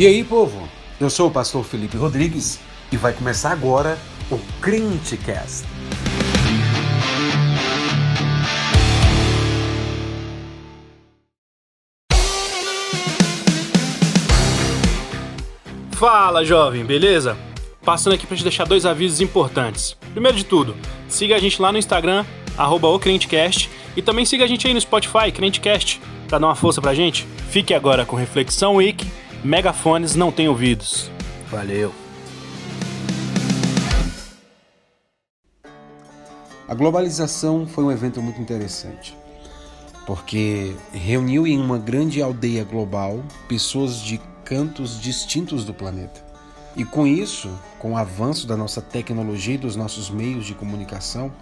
E 0.00 0.06
aí, 0.06 0.24
povo? 0.24 0.66
Eu 0.98 1.10
sou 1.10 1.28
o 1.28 1.30
pastor 1.30 1.62
Felipe 1.62 1.94
Rodrigues 1.94 2.58
e 2.90 2.96
vai 2.96 3.12
começar 3.12 3.52
agora 3.52 3.98
o 4.30 4.38
Crentecast. 4.58 5.66
Fala, 15.92 16.46
jovem, 16.46 16.82
beleza? 16.82 17.36
Passando 17.84 18.14
aqui 18.14 18.26
para 18.26 18.38
te 18.38 18.42
deixar 18.42 18.64
dois 18.64 18.86
avisos 18.86 19.20
importantes. 19.20 19.98
Primeiro 20.14 20.38
de 20.38 20.46
tudo, 20.46 20.74
siga 21.08 21.36
a 21.36 21.38
gente 21.38 21.60
lá 21.60 21.70
no 21.70 21.76
Instagram, 21.76 22.24
arroba 22.56 22.88
o 22.88 22.98
Crentecast, 22.98 23.68
e 23.94 24.00
também 24.00 24.24
siga 24.24 24.44
a 24.44 24.48
gente 24.48 24.66
aí 24.66 24.72
no 24.72 24.80
Spotify, 24.80 25.30
Crentecast, 25.30 26.00
para 26.26 26.38
dar 26.38 26.46
uma 26.46 26.56
força 26.56 26.80
pra 26.80 26.94
gente. 26.94 27.26
Fique 27.50 27.74
agora 27.74 28.06
com 28.06 28.16
Reflexão 28.16 28.76
Week, 28.76 29.06
Megafones 29.42 30.14
não 30.14 30.30
têm 30.30 30.50
ouvidos. 30.50 31.10
Valeu! 31.50 31.94
A 36.68 36.74
globalização 36.74 37.66
foi 37.66 37.84
um 37.84 37.90
evento 37.90 38.20
muito 38.20 38.38
interessante, 38.38 39.16
porque 40.06 40.76
reuniu 40.92 41.46
em 41.46 41.58
uma 41.58 41.78
grande 41.78 42.20
aldeia 42.20 42.64
global 42.64 43.24
pessoas 43.48 44.02
de 44.02 44.20
cantos 44.44 45.00
distintos 45.00 45.64
do 45.64 45.72
planeta. 45.72 46.22
E 46.76 46.84
com 46.84 47.06
isso, 47.06 47.50
com 47.78 47.92
o 47.92 47.96
avanço 47.96 48.46
da 48.46 48.58
nossa 48.58 48.82
tecnologia 48.82 49.54
e 49.54 49.58
dos 49.58 49.74
nossos 49.74 50.10
meios 50.10 50.44
de 50.44 50.54
comunicação, 50.54 51.32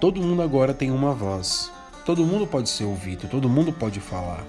todo 0.00 0.22
mundo 0.22 0.42
agora 0.42 0.72
tem 0.72 0.92
uma 0.92 1.12
voz. 1.12 1.72
Todo 2.04 2.24
mundo 2.24 2.46
pode 2.46 2.68
ser 2.68 2.84
ouvido, 2.84 3.28
todo 3.28 3.48
mundo 3.48 3.72
pode 3.72 3.98
falar. 3.98 4.46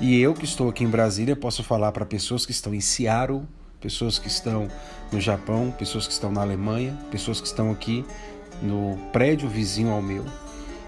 E 0.00 0.20
eu 0.20 0.32
que 0.32 0.44
estou 0.44 0.68
aqui 0.68 0.84
em 0.84 0.88
Brasília 0.88 1.34
posso 1.34 1.64
falar 1.64 1.90
para 1.90 2.06
pessoas 2.06 2.46
que 2.46 2.52
estão 2.52 2.72
em 2.72 2.80
Seattle, 2.80 3.42
pessoas 3.80 4.16
que 4.16 4.28
estão 4.28 4.68
no 5.10 5.20
Japão, 5.20 5.74
pessoas 5.76 6.06
que 6.06 6.12
estão 6.12 6.30
na 6.30 6.40
Alemanha, 6.40 6.96
pessoas 7.10 7.40
que 7.40 7.48
estão 7.48 7.72
aqui 7.72 8.04
no 8.62 8.96
prédio 9.12 9.48
vizinho 9.48 9.90
ao 9.90 10.00
meu. 10.00 10.24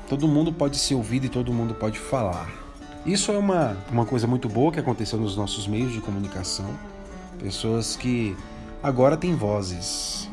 Todo 0.09 0.29
mundo 0.29 0.53
pode 0.53 0.77
ser 0.77 0.95
ouvido 0.95 1.27
e 1.27 1.29
todo 1.29 1.53
mundo 1.53 1.75
pode 1.75 1.99
falar. 1.99 2.49
Isso 3.05 3.33
é 3.33 3.39
uma, 3.39 3.77
uma 3.91 4.07
coisa 4.07 4.29
muito 4.29 4.49
boa 4.49 4.71
que 4.71 4.79
aconteceu 4.79 5.19
nos 5.19 5.37
nossos 5.37 5.67
meios 5.67 5.93
de 5.93 6.01
comunicação. 6.01 6.71
Pessoas 7.39 7.97
que 7.97 8.37
agora 8.83 9.17
têm 9.17 9.35
vozes 9.35 10.29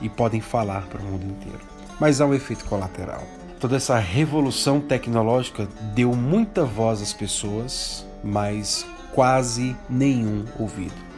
e 0.00 0.08
podem 0.08 0.40
falar 0.40 0.86
para 0.86 1.02
o 1.02 1.04
mundo 1.04 1.24
inteiro. 1.24 1.60
Mas 2.00 2.20
há 2.20 2.26
um 2.26 2.32
efeito 2.32 2.64
colateral. 2.64 3.22
Toda 3.60 3.76
essa 3.76 3.98
revolução 3.98 4.80
tecnológica 4.80 5.68
deu 5.94 6.14
muita 6.16 6.64
voz 6.64 7.02
às 7.02 7.12
pessoas, 7.12 8.06
mas 8.22 8.86
quase 9.12 9.76
nenhum 9.88 10.44
ouvido. 10.58 11.12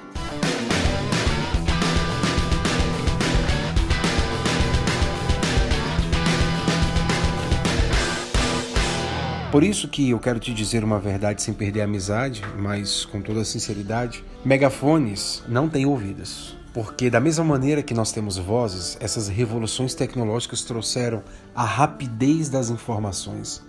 Por 9.55 9.63
isso 9.63 9.87
que 9.87 10.11
eu 10.11 10.19
quero 10.19 10.41
te 10.41 10.53
dizer 10.53 10.83
uma 10.83 10.99
verdade 10.99 11.41
sem 11.41 11.55
perder 11.55 11.83
a 11.83 11.85
amizade, 11.85 12.43
mas 12.59 13.05
com 13.05 13.23
toda 13.23 13.45
sinceridade, 13.45 14.25
megafones 14.45 15.45
não 15.47 15.69
têm 15.69 15.87
ouvidos. 15.87 16.57
Porque 16.73 17.09
da 17.09 17.21
mesma 17.21 17.45
maneira 17.45 17.81
que 17.81 17.95
nós 17.95 18.11
temos 18.11 18.37
vozes, 18.37 18.99
essas 18.99 19.29
revoluções 19.29 19.95
tecnológicas 19.95 20.63
trouxeram 20.63 21.23
a 21.55 21.65
rapidez 21.65 22.49
das 22.49 22.69
informações. 22.69 23.63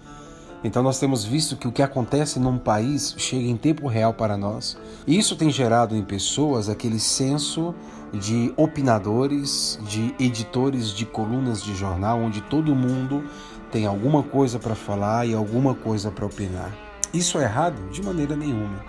Então 0.65 0.81
nós 0.81 0.97
temos 0.97 1.23
visto 1.23 1.55
que 1.55 1.67
o 1.67 1.71
que 1.71 1.83
acontece 1.83 2.39
num 2.39 2.57
país 2.57 3.13
chega 3.19 3.43
em 3.43 3.55
tempo 3.55 3.87
real 3.87 4.15
para 4.15 4.35
nós. 4.35 4.75
E 5.05 5.15
isso 5.15 5.35
tem 5.35 5.51
gerado 5.51 5.95
em 5.95 6.01
pessoas 6.01 6.69
aquele 6.69 6.99
senso 6.99 7.75
de 8.11 8.51
opinadores, 8.57 9.79
de 9.87 10.15
editores 10.19 10.89
de 10.89 11.05
colunas 11.05 11.61
de 11.61 11.75
jornal, 11.75 12.19
onde 12.19 12.41
todo 12.41 12.73
mundo 12.73 13.23
tem 13.71 13.85
alguma 13.85 14.23
coisa 14.23 14.57
para 14.57 14.73
falar 14.73 15.27
e 15.27 15.35
alguma 15.35 15.75
coisa 15.75 16.09
para 16.09 16.25
opinar. 16.25 16.75
Isso 17.13 17.37
é 17.37 17.43
errado? 17.43 17.79
De 17.91 18.01
maneira 18.01 18.35
nenhuma. 18.35 18.83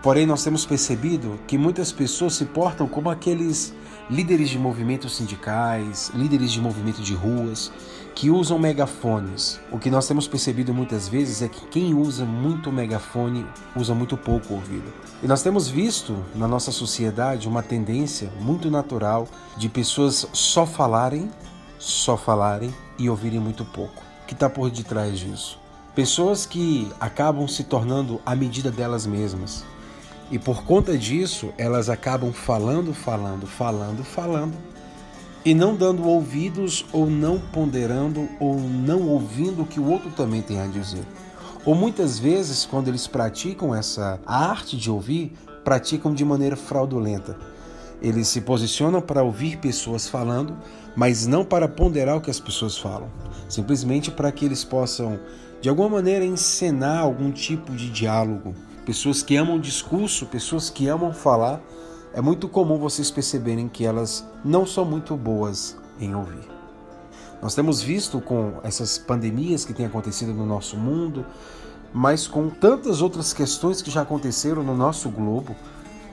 Porém, 0.00 0.26
nós 0.26 0.44
temos 0.44 0.64
percebido 0.64 1.40
que 1.48 1.58
muitas 1.58 1.90
pessoas 1.90 2.34
se 2.34 2.44
portam 2.44 2.86
como 2.86 3.10
aqueles 3.10 3.74
líderes 4.10 4.50
de 4.50 4.58
movimentos 4.58 5.16
sindicais, 5.16 6.10
líderes 6.14 6.52
de 6.52 6.60
movimento 6.60 7.02
de 7.02 7.14
ruas, 7.14 7.72
que 8.14 8.30
usam 8.30 8.58
megafones. 8.58 9.60
O 9.72 9.78
que 9.78 9.90
nós 9.90 10.06
temos 10.06 10.28
percebido 10.28 10.72
muitas 10.72 11.08
vezes 11.08 11.42
é 11.42 11.48
que 11.48 11.66
quem 11.66 11.94
usa 11.94 12.24
muito 12.24 12.70
megafone 12.70 13.44
usa 13.74 13.94
muito 13.94 14.16
pouco 14.16 14.54
ouvido. 14.54 14.92
E 15.22 15.26
nós 15.26 15.42
temos 15.42 15.68
visto 15.68 16.16
na 16.34 16.46
nossa 16.46 16.70
sociedade 16.70 17.48
uma 17.48 17.62
tendência 17.62 18.30
muito 18.40 18.70
natural 18.70 19.26
de 19.56 19.68
pessoas 19.68 20.28
só 20.32 20.64
falarem, 20.64 21.30
só 21.78 22.16
falarem 22.16 22.72
e 22.98 23.10
ouvirem 23.10 23.40
muito 23.40 23.64
pouco. 23.64 24.02
O 24.22 24.26
que 24.26 24.34
está 24.34 24.48
por 24.48 24.70
detrás 24.70 25.18
disso? 25.18 25.58
Pessoas 25.94 26.46
que 26.46 26.90
acabam 27.00 27.46
se 27.46 27.64
tornando 27.64 28.20
a 28.24 28.34
medida 28.34 28.70
delas 28.70 29.06
mesmas. 29.06 29.64
E 30.30 30.38
por 30.38 30.64
conta 30.64 30.96
disso, 30.96 31.52
elas 31.58 31.88
acabam 31.88 32.32
falando, 32.32 32.94
falando, 32.94 33.46
falando, 33.46 34.02
falando, 34.02 34.54
e 35.44 35.54
não 35.54 35.76
dando 35.76 36.08
ouvidos 36.08 36.86
ou 36.92 37.06
não 37.06 37.38
ponderando 37.38 38.28
ou 38.40 38.58
não 38.58 39.02
ouvindo 39.08 39.62
o 39.62 39.66
que 39.66 39.78
o 39.78 39.90
outro 39.90 40.10
também 40.10 40.40
tem 40.40 40.60
a 40.60 40.66
dizer. 40.66 41.04
Ou 41.66 41.74
muitas 41.74 42.18
vezes, 42.18 42.64
quando 42.64 42.88
eles 42.88 43.06
praticam 43.06 43.74
essa 43.74 44.18
arte 44.26 44.76
de 44.76 44.90
ouvir, 44.90 45.32
praticam 45.62 46.14
de 46.14 46.24
maneira 46.24 46.56
fraudulenta. 46.56 47.36
Eles 48.00 48.28
se 48.28 48.40
posicionam 48.42 49.00
para 49.00 49.22
ouvir 49.22 49.58
pessoas 49.58 50.08
falando, 50.08 50.56
mas 50.94 51.26
não 51.26 51.44
para 51.44 51.68
ponderar 51.68 52.16
o 52.16 52.20
que 52.20 52.30
as 52.30 52.40
pessoas 52.40 52.76
falam, 52.76 53.08
simplesmente 53.48 54.10
para 54.10 54.30
que 54.30 54.44
eles 54.44 54.62
possam, 54.62 55.18
de 55.60 55.68
alguma 55.68 55.88
maneira, 55.88 56.24
encenar 56.24 57.00
algum 57.00 57.30
tipo 57.30 57.72
de 57.72 57.90
diálogo. 57.90 58.54
Pessoas 58.84 59.22
que 59.22 59.34
amam 59.34 59.58
discurso, 59.58 60.26
pessoas 60.26 60.68
que 60.68 60.88
amam 60.88 61.12
falar, 61.12 61.60
é 62.12 62.20
muito 62.20 62.48
comum 62.48 62.78
vocês 62.78 63.10
perceberem 63.10 63.66
que 63.66 63.86
elas 63.86 64.26
não 64.44 64.66
são 64.66 64.84
muito 64.84 65.16
boas 65.16 65.76
em 65.98 66.14
ouvir. 66.14 66.46
Nós 67.40 67.54
temos 67.54 67.80
visto 67.80 68.20
com 68.20 68.60
essas 68.62 68.98
pandemias 68.98 69.64
que 69.64 69.72
têm 69.72 69.86
acontecido 69.86 70.34
no 70.34 70.44
nosso 70.44 70.76
mundo, 70.76 71.24
mas 71.94 72.26
com 72.26 72.50
tantas 72.50 73.00
outras 73.00 73.32
questões 73.32 73.80
que 73.80 73.90
já 73.90 74.02
aconteceram 74.02 74.62
no 74.62 74.76
nosso 74.76 75.08
globo, 75.08 75.56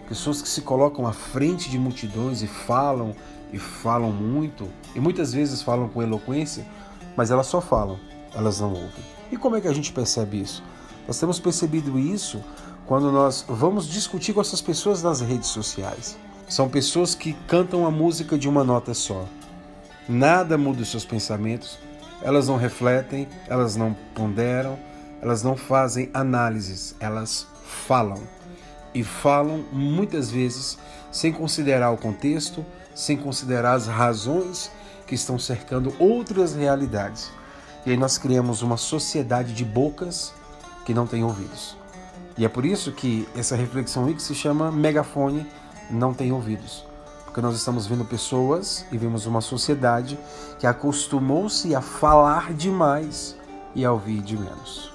pessoas 0.07 0.41
que 0.41 0.47
se 0.47 0.61
colocam 0.61 1.05
à 1.05 1.11
frente 1.11 1.69
de 1.69 1.77
multidões 1.77 2.41
e 2.41 2.47
falam 2.47 3.13
e 3.51 3.59
falam 3.59 4.11
muito, 4.11 4.67
e 4.95 4.99
muitas 4.99 5.33
vezes 5.33 5.61
falam 5.61 5.89
com 5.89 6.01
eloquência, 6.01 6.65
mas 7.17 7.31
elas 7.31 7.47
só 7.47 7.59
falam, 7.59 7.99
elas 8.33 8.61
não 8.61 8.69
ouvem. 8.69 9.03
E 9.29 9.35
como 9.35 9.57
é 9.57 9.61
que 9.61 9.67
a 9.67 9.73
gente 9.73 9.91
percebe 9.91 10.39
isso? 10.39 10.63
Nós 11.11 11.19
temos 11.19 11.41
percebido 11.41 11.99
isso 11.99 12.41
quando 12.87 13.11
nós 13.11 13.43
vamos 13.45 13.85
discutir 13.85 14.31
com 14.31 14.39
essas 14.39 14.61
pessoas 14.61 15.03
nas 15.03 15.19
redes 15.19 15.49
sociais. 15.49 16.17
São 16.47 16.69
pessoas 16.69 17.13
que 17.13 17.33
cantam 17.49 17.85
a 17.85 17.91
música 17.91 18.37
de 18.37 18.47
uma 18.47 18.63
nota 18.63 18.93
só. 18.93 19.25
Nada 20.07 20.57
muda 20.57 20.83
os 20.83 20.89
seus 20.89 21.03
pensamentos, 21.03 21.77
elas 22.21 22.47
não 22.47 22.55
refletem, 22.55 23.27
elas 23.49 23.75
não 23.75 23.93
ponderam, 24.15 24.79
elas 25.21 25.43
não 25.43 25.57
fazem 25.57 26.09
análises, 26.13 26.95
elas 26.97 27.45
falam. 27.61 28.23
E 28.93 29.03
falam 29.03 29.65
muitas 29.69 30.31
vezes 30.31 30.77
sem 31.11 31.33
considerar 31.33 31.91
o 31.91 31.97
contexto, 31.97 32.65
sem 32.95 33.17
considerar 33.17 33.73
as 33.73 33.85
razões 33.85 34.71
que 35.05 35.15
estão 35.15 35.37
cercando 35.37 35.93
outras 35.99 36.55
realidades. 36.55 37.29
E 37.85 37.91
aí 37.91 37.97
nós 37.97 38.17
criamos 38.17 38.61
uma 38.61 38.77
sociedade 38.77 39.51
de 39.51 39.65
bocas 39.65 40.39
que 40.85 40.93
não 40.93 41.07
tem 41.07 41.23
ouvidos. 41.23 41.75
E 42.37 42.45
é 42.45 42.49
por 42.49 42.65
isso 42.65 42.91
que 42.91 43.27
essa 43.35 43.55
reflexão 43.55 44.05
aí 44.05 44.13
que 44.13 44.21
se 44.21 44.33
chama 44.33 44.71
megafone 44.71 45.45
não 45.89 46.13
tem 46.13 46.31
ouvidos. 46.31 46.85
Porque 47.25 47.41
nós 47.41 47.55
estamos 47.55 47.87
vendo 47.87 48.03
pessoas 48.03 48.85
e 48.91 48.97
vemos 48.97 49.25
uma 49.25 49.41
sociedade 49.41 50.17
que 50.59 50.67
acostumou-se 50.67 51.73
a 51.75 51.81
falar 51.81 52.53
demais 52.53 53.35
e 53.73 53.85
a 53.85 53.91
ouvir 53.91 54.21
de 54.21 54.37
menos. 54.37 54.91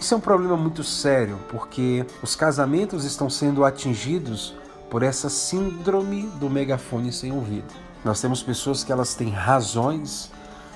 Isso 0.00 0.14
é 0.14 0.16
um 0.16 0.20
problema 0.20 0.56
muito 0.56 0.84
sério, 0.84 1.38
porque 1.50 2.06
os 2.22 2.36
casamentos 2.36 3.04
estão 3.04 3.28
sendo 3.28 3.64
atingidos 3.64 4.54
por 4.88 5.02
essa 5.02 5.28
síndrome 5.28 6.22
do 6.38 6.48
megafone 6.48 7.12
sem 7.12 7.32
ouvido. 7.32 7.66
Nós 8.04 8.20
temos 8.20 8.42
pessoas 8.42 8.84
que 8.84 8.92
elas 8.92 9.14
têm 9.14 9.30
razões, 9.30 10.30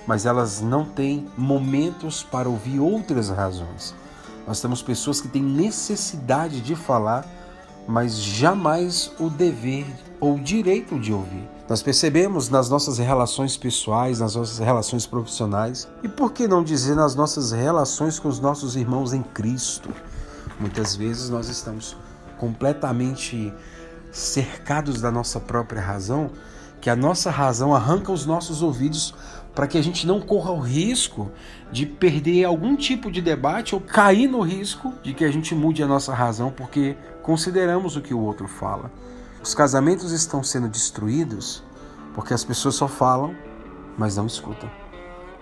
mas 0.07 0.27
elas 0.27 0.61
não 0.61 0.85
têm 0.85 1.27
momentos 1.37 2.23
para 2.23 2.49
ouvir 2.49 2.81
outras 2.81 3.31
razões. 3.31 3.95
Nós 4.47 4.61
temos 4.61 4.83
pessoas 4.83 5.21
que 5.21 5.29
têm 5.29 5.43
necessidade 5.43 6.61
de 6.61 6.75
falar, 6.75 7.27
mas 7.87 8.17
jamais 8.17 9.13
o 9.19 9.29
dever 9.29 9.87
ou 10.21 10.37
o 10.37 10.41
direito 10.41 10.99
de 10.99 11.13
ouvir. 11.13 11.49
Nós 11.69 11.83
percebemos 11.83 12.49
nas 12.49 12.69
nossas 12.69 12.99
relações 12.99 13.57
pessoais, 13.57 14.21
nas 14.21 14.35
nossas 14.35 14.59
relações 14.59 15.07
profissionais 15.07 15.89
e 16.03 16.09
por 16.09 16.33
que 16.33 16.47
não 16.47 16.63
dizer 16.63 16.95
nas 16.95 17.15
nossas 17.15 17.51
relações 17.53 18.19
com 18.19 18.29
os 18.29 18.39
nossos 18.39 18.77
irmãos 18.77 19.13
em 19.13 19.23
Cristo. 19.23 19.89
Muitas 20.61 20.95
vezes 20.95 21.29
nós 21.29 21.49
estamos 21.49 21.97
completamente 22.39 23.53
cercados 24.13 25.01
da 25.01 25.11
nossa 25.11 25.41
própria 25.41 25.81
razão, 25.81 26.31
que 26.83 26.91
a 26.91 26.97
nossa 26.97 27.31
razão 27.31 27.73
arranca 27.73 28.11
os 28.11 28.27
nossos 28.27 28.61
ouvidos 28.61 29.15
para 29.55 29.69
que 29.69 29.79
a 29.79 29.83
gente 29.83 30.05
não 30.05 30.21
corra 30.21 30.51
o 30.51 30.59
risco 30.59 31.31
de 31.71 31.87
perder 31.87 32.45
algum 32.45 32.75
tipo 32.75 33.09
de 33.09 33.23
debate 33.23 33.73
ou 33.73 33.81
cair 33.81 34.27
no 34.27 34.41
risco 34.41 34.93
de 35.01 35.15
que 35.15 35.25
a 35.25 35.31
gente 35.31 35.55
mude 35.55 35.81
a 35.81 35.87
nossa 35.87 36.13
razão 36.13 36.51
porque 36.51 36.97
consideramos 37.23 37.95
o 37.95 38.01
que 38.01 38.13
o 38.13 38.19
outro 38.19 38.49
fala. 38.49 38.91
Os 39.41 39.55
casamentos 39.55 40.11
estão 40.11 40.43
sendo 40.43 40.69
destruídos 40.69 41.63
porque 42.15 42.35
as 42.35 42.43
pessoas 42.43 42.75
só 42.75 42.89
falam, 42.89 43.33
mas 43.97 44.17
não 44.17 44.27
escutam. 44.27 44.69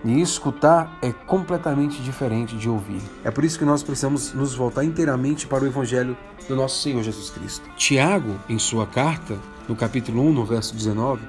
E 0.05 0.21
escutar 0.21 0.95
é 1.01 1.11
completamente 1.11 2.03
diferente 2.03 2.55
de 2.55 2.69
ouvir. 2.69 3.01
É 3.23 3.31
por 3.31 3.43
isso 3.43 3.57
que 3.57 3.65
nós 3.65 3.81
precisamos 3.81 4.31
nos 4.31 4.53
voltar 4.53 4.83
inteiramente 4.83 5.47
para 5.47 5.63
o 5.63 5.67
Evangelho 5.67 6.15
do 6.47 6.55
nosso 6.55 6.81
Senhor 6.81 7.01
Jesus 7.01 7.31
Cristo. 7.31 7.67
Tiago, 7.75 8.39
em 8.47 8.59
sua 8.59 8.85
carta, 8.85 9.37
no 9.71 9.77
capítulo 9.77 10.21
1, 10.27 10.33
no 10.33 10.43
verso 10.43 10.75
19, 10.75 11.21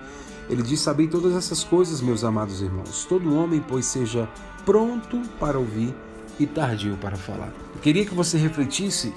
ele 0.50 0.62
diz: 0.62 0.80
Sabei 0.80 1.06
todas 1.06 1.34
essas 1.34 1.62
coisas, 1.62 2.00
meus 2.00 2.24
amados 2.24 2.60
irmãos. 2.60 3.06
Todo 3.08 3.36
homem, 3.36 3.64
pois, 3.66 3.86
seja 3.86 4.28
pronto 4.66 5.20
para 5.38 5.58
ouvir 5.58 5.94
e 6.40 6.46
tardio 6.46 6.96
para 7.00 7.16
falar. 7.16 7.52
Eu 7.72 7.80
queria 7.80 8.04
que 8.04 8.14
você 8.14 8.36
refletisse 8.36 9.14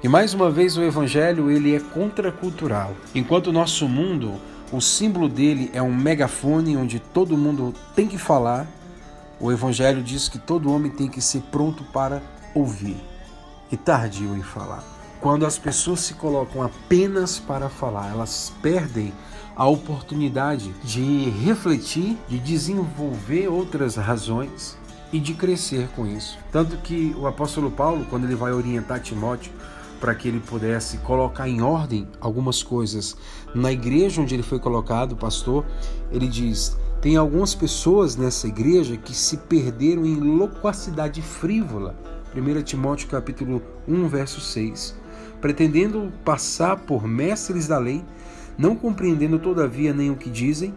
que 0.00 0.08
mais 0.08 0.34
uma 0.34 0.50
vez 0.50 0.76
o 0.76 0.82
evangelho 0.82 1.50
ele 1.50 1.74
é 1.74 1.80
contracultural. 1.80 2.94
Enquanto 3.14 3.46
o 3.46 3.52
nosso 3.52 3.88
mundo, 3.88 4.34
o 4.70 4.80
símbolo 4.80 5.26
dele 5.26 5.70
é 5.72 5.80
um 5.80 5.94
megafone 5.94 6.76
onde 6.76 7.00
todo 7.00 7.36
mundo 7.36 7.72
tem 7.94 8.06
que 8.06 8.18
falar, 8.18 8.66
o 9.40 9.50
evangelho 9.50 10.02
diz 10.02 10.28
que 10.28 10.38
todo 10.38 10.70
homem 10.70 10.90
tem 10.90 11.08
que 11.08 11.22
ser 11.22 11.40
pronto 11.50 11.82
para 11.84 12.22
ouvir 12.54 12.96
e 13.72 13.76
tardio 13.76 14.36
em 14.36 14.42
falar. 14.42 14.84
Quando 15.20 15.46
as 15.46 15.58
pessoas 15.58 16.00
se 16.00 16.14
colocam 16.14 16.62
apenas 16.62 17.38
para 17.38 17.68
falar, 17.68 18.10
elas 18.10 18.52
perdem 18.62 19.12
a 19.56 19.66
oportunidade 19.66 20.70
de 20.84 21.30
refletir, 21.30 22.16
de 22.28 22.38
desenvolver 22.38 23.48
outras 23.48 23.96
razões 23.96 24.76
e 25.12 25.18
de 25.18 25.32
crescer 25.34 25.88
com 25.96 26.06
isso. 26.06 26.38
Tanto 26.52 26.76
que 26.76 27.16
o 27.18 27.26
apóstolo 27.26 27.70
Paulo, 27.70 28.06
quando 28.10 28.24
ele 28.24 28.34
vai 28.34 28.52
orientar 28.52 29.00
Timóteo 29.00 29.52
para 29.98 30.14
que 30.14 30.28
ele 30.28 30.40
pudesse 30.40 30.98
colocar 30.98 31.48
em 31.48 31.62
ordem 31.62 32.06
algumas 32.20 32.62
coisas 32.62 33.16
na 33.54 33.72
igreja 33.72 34.20
onde 34.20 34.34
ele 34.34 34.42
foi 34.42 34.58
colocado, 34.58 35.16
pastor, 35.16 35.64
ele 36.12 36.28
diz: 36.28 36.76
tem 37.00 37.16
algumas 37.16 37.54
pessoas 37.54 38.16
nessa 38.16 38.46
igreja 38.46 38.96
que 38.96 39.14
se 39.14 39.38
perderam 39.38 40.04
em 40.04 40.16
loquacidade 40.16 41.22
frívola. 41.22 41.94
1 42.34 42.62
Timóteo 42.62 43.08
capítulo 43.08 43.62
1, 43.88 44.08
verso 44.08 44.40
6. 44.40 45.05
Pretendendo 45.46 46.12
passar 46.24 46.76
por 46.76 47.06
mestres 47.06 47.68
da 47.68 47.78
lei, 47.78 48.04
não 48.58 48.74
compreendendo 48.74 49.38
todavia 49.38 49.94
nem 49.94 50.10
o 50.10 50.16
que 50.16 50.28
dizem, 50.28 50.74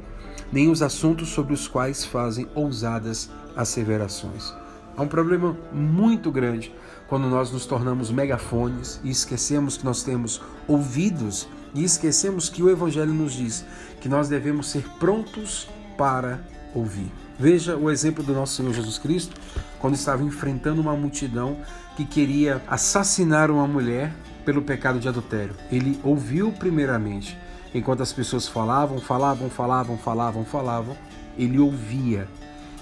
nem 0.54 0.70
os 0.70 0.84
assuntos 0.84 1.30
sobre 1.30 1.56
os 1.56 1.68
quais 1.68 2.06
fazem 2.06 2.48
ousadas 2.54 3.32
asseverações. 3.56 4.54
Há 4.96 5.02
um 5.02 5.08
problema 5.08 5.58
muito 5.74 6.32
grande 6.32 6.72
quando 7.08 7.28
nós 7.28 7.52
nos 7.52 7.66
tornamos 7.66 8.12
megafones 8.12 9.02
e 9.04 9.10
esquecemos 9.10 9.76
que 9.76 9.86
nós 9.86 10.04
temos 10.04 10.40
ouvidos 10.68 11.50
e 11.74 11.84
esquecemos 11.84 12.48
que 12.48 12.62
o 12.62 12.70
Evangelho 12.70 13.12
nos 13.12 13.34
diz 13.34 13.66
que 14.00 14.08
nós 14.08 14.30
devemos 14.30 14.70
ser 14.70 14.84
prontos 15.00 15.68
para 15.98 16.42
ouvir. 16.76 17.12
Veja 17.40 17.76
o 17.76 17.90
exemplo 17.90 18.24
do 18.24 18.34
nosso 18.34 18.54
Senhor 18.54 18.72
Jesus 18.72 19.00
Cristo, 19.00 19.36
quando 19.80 19.96
estava 19.96 20.22
enfrentando 20.22 20.80
uma 20.80 20.96
multidão 20.96 21.58
que 21.98 22.06
queria 22.06 22.62
assassinar 22.68 23.50
uma 23.50 23.68
mulher 23.68 24.14
pelo 24.50 24.64
pecado 24.64 25.00
de 25.00 25.08
adultério. 25.08 25.54
Ele 25.72 26.00
ouviu 26.04 26.52
primeiramente 26.52 27.38
Enquanto 27.74 28.02
as 28.02 28.12
pessoas 28.12 28.48
falavam, 28.48 29.00
falavam, 29.00 29.50
falavam, 29.50 29.98
falavam, 29.98 30.44
falavam, 30.44 30.98
ele 31.38 31.60
ouvia. 31.60 32.28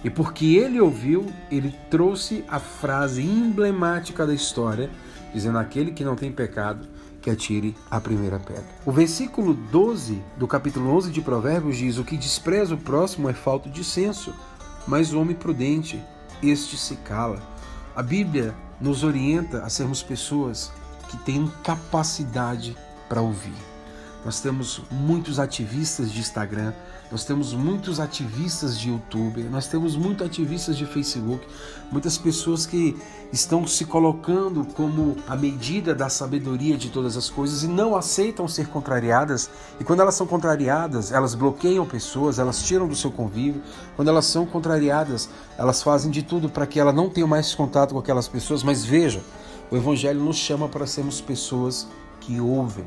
E 0.03 0.09
porque 0.09 0.55
ele 0.55 0.79
ouviu, 0.79 1.25
ele 1.51 1.75
trouxe 1.89 2.45
a 2.47 2.59
frase 2.59 3.21
emblemática 3.21 4.25
da 4.25 4.33
história, 4.33 4.89
dizendo: 5.33 5.57
Aquele 5.57 5.91
que 5.91 6.05
não 6.05 6.15
tem 6.15 6.31
pecado, 6.31 6.87
que 7.21 7.29
atire 7.29 7.75
a 7.91 7.99
primeira 7.99 8.39
pedra. 8.39 8.63
O 8.85 8.91
versículo 8.91 9.53
12 9.53 10.21
do 10.37 10.47
capítulo 10.47 10.89
11 10.95 11.11
de 11.11 11.21
Provérbios 11.21 11.75
diz: 11.75 11.97
O 11.97 12.05
que 12.05 12.15
despreza 12.15 12.75
o 12.75 12.77
próximo 12.77 13.29
é 13.29 13.33
falta 13.33 13.67
de 13.69 13.83
senso, 13.83 14.33
mas 14.87 15.11
o 15.11 15.19
homem 15.19 15.35
prudente, 15.35 16.01
este 16.41 16.77
se 16.77 16.95
cala. 16.97 17.41
A 17.93 18.01
Bíblia 18.01 18.55
nos 18.79 19.03
orienta 19.03 19.63
a 19.63 19.69
sermos 19.69 20.01
pessoas 20.01 20.71
que 21.09 21.17
têm 21.17 21.51
capacidade 21.63 22.75
para 23.07 23.21
ouvir. 23.21 23.55
Nós 24.25 24.41
temos 24.41 24.81
muitos 24.91 25.39
ativistas 25.39 26.11
de 26.11 26.19
Instagram, 26.19 26.73
nós 27.09 27.23
temos 27.23 27.53
muitos 27.53 28.01
ativistas 28.01 28.77
de 28.77 28.89
YouTube, 28.89 29.43
nós 29.43 29.67
temos 29.67 29.95
muitos 29.95 30.27
ativistas 30.27 30.75
de 30.75 30.85
Facebook, 30.85 31.47
muitas 31.89 32.17
pessoas 32.17 32.65
que 32.65 32.97
estão 33.31 33.65
se 33.65 33.85
colocando 33.85 34.65
como 34.73 35.15
a 35.25 35.35
medida 35.35 35.95
da 35.95 36.09
sabedoria 36.09 36.77
de 36.77 36.89
todas 36.89 37.15
as 37.15 37.29
coisas 37.29 37.63
e 37.63 37.67
não 37.69 37.95
aceitam 37.95 38.45
ser 38.49 38.67
contrariadas. 38.67 39.49
E 39.79 39.85
quando 39.85 40.01
elas 40.01 40.15
são 40.15 40.27
contrariadas, 40.27 41.13
elas 41.13 41.33
bloqueiam 41.33 41.85
pessoas, 41.85 42.39
elas 42.39 42.61
tiram 42.61 42.85
do 42.85 42.95
seu 42.95 43.09
convívio. 43.11 43.61
Quando 43.95 44.09
elas 44.09 44.25
são 44.25 44.45
contrariadas, 44.45 45.29
elas 45.57 45.81
fazem 45.81 46.11
de 46.11 46.21
tudo 46.21 46.49
para 46.49 46.67
que 46.67 46.77
ela 46.77 46.91
não 46.91 47.09
tenha 47.09 47.27
mais 47.27 47.55
contato 47.55 47.93
com 47.93 47.99
aquelas 47.99 48.27
pessoas. 48.27 48.63
Mas 48.63 48.83
veja, 48.83 49.21
o 49.69 49.75
Evangelho 49.75 50.23
nos 50.23 50.37
chama 50.37 50.67
para 50.67 50.87
sermos 50.87 51.21
pessoas 51.21 51.87
que 52.21 52.39
ouvem 52.39 52.85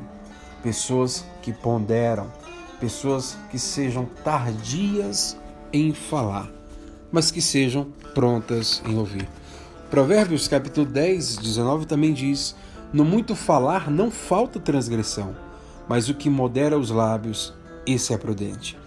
pessoas 0.62 1.24
que 1.42 1.52
ponderam, 1.52 2.30
pessoas 2.78 3.36
que 3.50 3.58
sejam 3.58 4.04
tardias 4.24 5.36
em 5.72 5.92
falar, 5.92 6.50
mas 7.10 7.30
que 7.30 7.40
sejam 7.40 7.86
prontas 8.14 8.82
em 8.86 8.96
ouvir. 8.96 9.28
Provérbios 9.90 10.46
capítulo 10.46 10.86
10, 10.86 11.38
19 11.38 11.86
também 11.86 12.12
diz: 12.12 12.54
No 12.92 13.04
muito 13.04 13.34
falar 13.34 13.90
não 13.90 14.10
falta 14.10 14.60
transgressão, 14.60 15.34
mas 15.88 16.08
o 16.08 16.14
que 16.14 16.30
modera 16.30 16.78
os 16.78 16.90
lábios, 16.90 17.52
esse 17.86 18.12
é 18.12 18.18
prudente. 18.18 18.78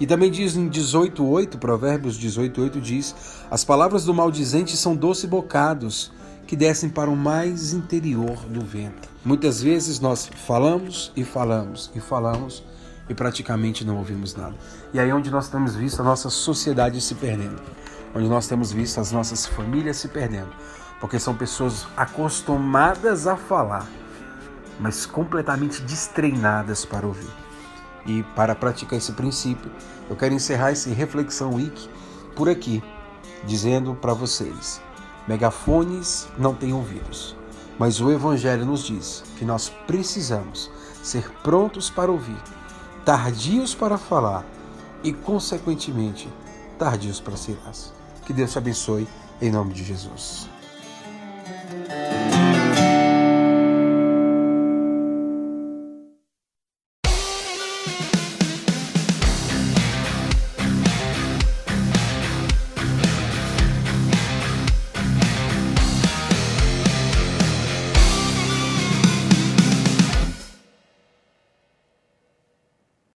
E 0.00 0.06
também 0.06 0.30
diz 0.30 0.56
em 0.56 0.68
18:8, 0.68 1.58
Provérbios 1.58 2.18
18:8 2.18 2.80
diz: 2.80 3.14
As 3.50 3.64
palavras 3.64 4.04
do 4.04 4.12
maldizente 4.12 4.76
são 4.76 4.96
doce 4.96 5.26
bocados, 5.26 6.10
que 6.52 6.56
descem 6.56 6.90
para 6.90 7.08
o 7.08 7.16
mais 7.16 7.72
interior 7.72 8.36
do 8.40 8.60
ventre. 8.60 9.08
Muitas 9.24 9.62
vezes 9.62 9.98
nós 10.00 10.28
falamos 10.46 11.10
e 11.16 11.24
falamos 11.24 11.90
e 11.94 11.98
falamos 11.98 12.62
e 13.08 13.14
praticamente 13.14 13.86
não 13.86 13.96
ouvimos 13.96 14.34
nada. 14.34 14.54
E 14.92 15.00
aí 15.00 15.08
é 15.08 15.14
onde 15.14 15.30
nós 15.30 15.48
temos 15.48 15.74
visto 15.74 16.00
a 16.00 16.04
nossa 16.04 16.28
sociedade 16.28 17.00
se 17.00 17.14
perdendo, 17.14 17.62
onde 18.14 18.28
nós 18.28 18.46
temos 18.48 18.70
visto 18.70 19.00
as 19.00 19.10
nossas 19.12 19.46
famílias 19.46 19.96
se 19.96 20.08
perdendo, 20.08 20.50
porque 21.00 21.18
são 21.18 21.34
pessoas 21.34 21.86
acostumadas 21.96 23.26
a 23.26 23.34
falar, 23.34 23.88
mas 24.78 25.06
completamente 25.06 25.80
destreinadas 25.80 26.84
para 26.84 27.06
ouvir. 27.06 27.32
E 28.04 28.22
para 28.36 28.54
praticar 28.54 28.98
esse 28.98 29.12
princípio, 29.12 29.72
eu 30.10 30.16
quero 30.16 30.34
encerrar 30.34 30.72
esse 30.72 30.90
Reflexão 30.90 31.54
Week 31.54 31.88
por 32.36 32.50
aqui, 32.50 32.84
dizendo 33.46 33.94
para 33.94 34.12
vocês: 34.12 34.82
Megafones 35.26 36.28
não 36.36 36.54
têm 36.54 36.72
ouvidos, 36.72 37.36
mas 37.78 38.00
o 38.00 38.10
Evangelho 38.10 38.66
nos 38.66 38.84
diz 38.84 39.22
que 39.38 39.44
nós 39.44 39.68
precisamos 39.86 40.70
ser 41.02 41.30
prontos 41.42 41.90
para 41.90 42.10
ouvir, 42.10 42.40
tardios 43.04 43.74
para 43.74 43.98
falar 43.98 44.44
e, 45.02 45.12
consequentemente, 45.12 46.28
tardios 46.78 47.20
para 47.20 47.36
ser. 47.36 47.58
Que 48.26 48.32
Deus 48.32 48.52
te 48.52 48.58
abençoe 48.58 49.08
em 49.40 49.50
nome 49.50 49.72
de 49.74 49.84
Jesus. 49.84 50.51